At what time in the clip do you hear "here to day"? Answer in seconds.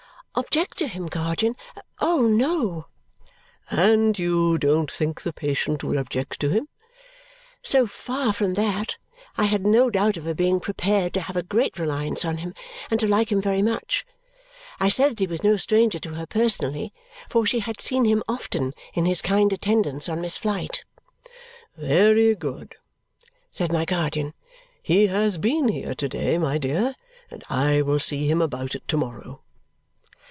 25.67-26.37